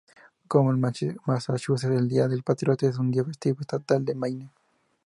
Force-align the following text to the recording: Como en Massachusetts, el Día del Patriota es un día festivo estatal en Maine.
Como 0.47 0.71
en 0.71 0.79
Massachusetts, 1.27 1.93
el 1.95 2.09
Día 2.09 2.27
del 2.27 2.41
Patriota 2.41 2.87
es 2.87 2.97
un 2.97 3.11
día 3.11 3.23
festivo 3.23 3.59
estatal 3.61 4.03
en 4.09 4.17
Maine. 4.17 4.49